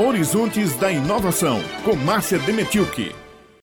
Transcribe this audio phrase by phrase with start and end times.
[0.00, 3.12] Horizontes da Inovação, com Márcia Demetilke.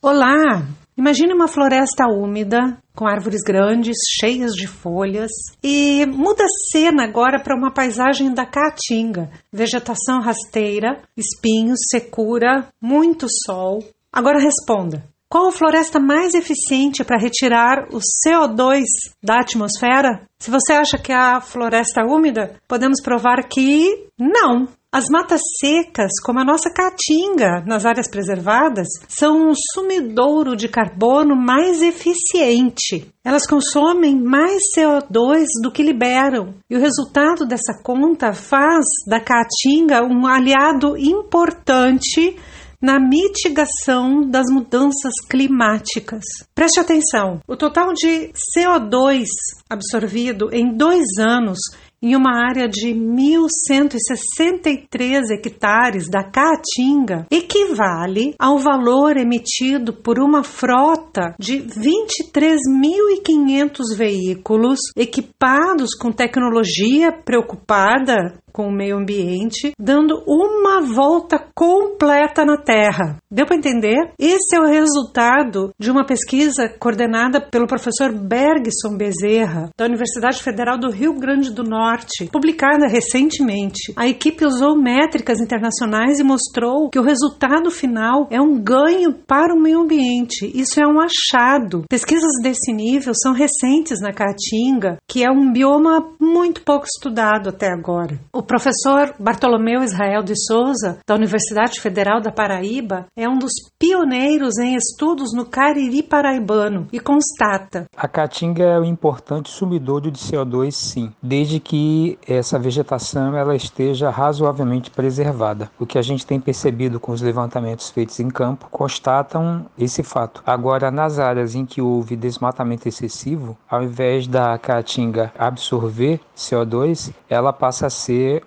[0.01, 0.63] Olá!
[0.97, 5.31] Imagine uma floresta úmida, com árvores grandes, cheias de folhas,
[5.63, 9.29] e muda a cena agora para uma paisagem da Caatinga.
[9.49, 13.81] Vegetação rasteira, espinhos, secura, muito sol.
[14.11, 18.83] Agora responda: qual a floresta mais eficiente para retirar o CO2
[19.23, 20.21] da atmosfera?
[20.37, 24.67] Se você acha que é a floresta úmida, podemos provar que não.
[24.95, 31.35] As matas secas, como a nossa caatinga nas áreas preservadas, são um sumidouro de carbono
[31.35, 33.05] mais eficiente.
[33.21, 40.01] Elas consomem mais CO2 do que liberam, e o resultado dessa conta faz da caatinga
[40.01, 42.37] um aliado importante
[42.81, 46.23] na mitigação das mudanças climáticas.
[46.53, 49.25] Preste atenção: o total de CO2
[49.69, 51.57] absorvido em dois anos
[52.05, 61.33] em uma área de 1.163 hectares da Caatinga equivale ao valor emitido por uma frota
[61.39, 72.45] de 23.500 veículos equipados com tecnologia preocupada com o meio ambiente, dando uma volta completa
[72.45, 73.17] na Terra.
[73.29, 74.13] Deu para entender?
[74.17, 80.79] Esse é o resultado de uma pesquisa coordenada pelo professor Bergson Bezerra, da Universidade Federal
[80.79, 83.91] do Rio Grande do Norte, publicada recentemente.
[83.97, 89.53] A equipe usou métricas internacionais e mostrou que o resultado final é um ganho para
[89.53, 90.49] o meio ambiente.
[90.55, 91.83] Isso é um achado.
[91.89, 97.67] Pesquisas desse nível são recentes na Caatinga, que é um bioma muito pouco estudado até
[97.67, 98.17] agora.
[98.33, 104.57] O professor Bartolomeu Israel de Souza, da Universidade Federal da Paraíba, é um dos pioneiros
[104.57, 110.71] em estudos no Cariri paraibano e constata: A caatinga é um importante sumidouro de CO2,
[110.71, 115.69] sim, desde que essa vegetação ela esteja razoavelmente preservada.
[115.79, 120.41] O que a gente tem percebido com os levantamentos feitos em campo constatam esse fato.
[120.45, 127.51] Agora, nas áreas em que houve desmatamento excessivo, ao invés da caatinga absorver CO2, ela
[127.51, 127.89] passa a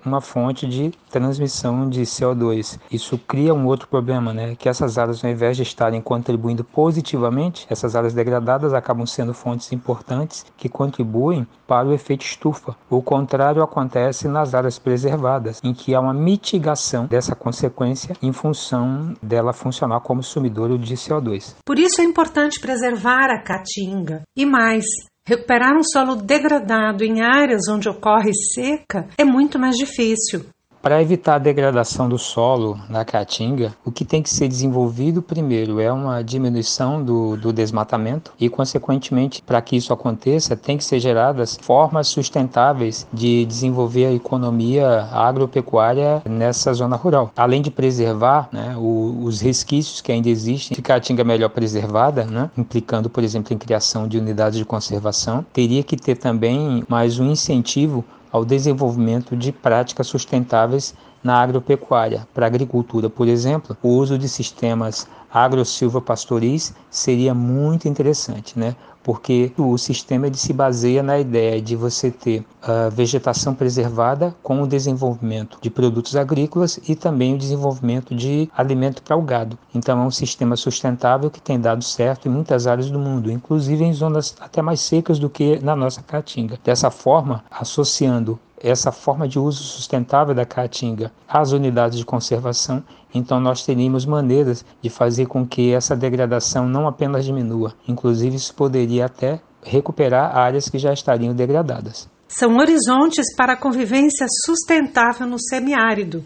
[0.05, 2.79] uma fonte de transmissão de CO2.
[2.91, 4.55] Isso cria um outro problema, né?
[4.57, 9.73] Que essas áreas, ao invés de estarem contribuindo positivamente, essas áreas degradadas acabam sendo fontes
[9.73, 12.75] importantes que contribuem para o efeito estufa.
[12.89, 19.15] O contrário acontece nas áreas preservadas, em que há uma mitigação dessa consequência em função
[19.23, 21.57] dela funcionar como sumidouro de CO2.
[21.65, 24.23] Por isso é importante preservar a caatinga.
[24.37, 24.85] E mais,
[25.29, 30.47] Recuperar um solo degradado em áreas onde ocorre seca é muito mais difícil.
[30.81, 35.81] Para evitar a degradação do solo na caatinga, o que tem que ser desenvolvido primeiro
[35.81, 41.01] é uma diminuição do, do desmatamento e, consequentemente, para que isso aconteça, tem que ser
[41.01, 47.33] geradas formas sustentáveis de desenvolver a economia agropecuária nessa zona rural.
[47.37, 52.51] Além de preservar né, o, os resquícios que ainda existem de caatinga melhor preservada, né,
[52.57, 57.31] implicando, por exemplo, em criação de unidades de conservação, teria que ter também mais um
[57.31, 62.27] incentivo ao desenvolvimento de práticas sustentáveis na agropecuária.
[62.33, 68.75] Para a agricultura, por exemplo, o uso de sistemas agro-silva-pastoris seria muito interessante, né?
[69.09, 74.61] porque o sistema ele se baseia na ideia de você ter a vegetação preservada com
[74.61, 79.59] o desenvolvimento de produtos agrícolas e também o desenvolvimento de alimento para o gado.
[79.75, 83.83] Então é um sistema sustentável que tem dado certo em muitas áreas do mundo, inclusive
[83.83, 86.59] em zonas até mais secas do que na nossa caatinga.
[86.63, 92.83] Dessa forma, associando essa forma de uso sustentável da caatinga às unidades de conservação,
[93.15, 98.55] então nós teríamos maneiras de fazer com que essa degradação não apenas diminua, inclusive isso
[98.55, 102.09] poderia até recuperar áreas que já estariam degradadas.
[102.29, 106.25] São horizontes para a convivência sustentável no semiárido.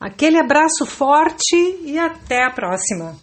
[0.00, 3.12] Aquele abraço forte e até a próxima!